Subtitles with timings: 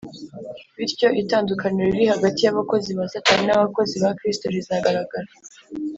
[0.77, 5.29] bityo itandukaniro riri hagati y’abakozi ba satani n’abakozi ba kristo rizagaragara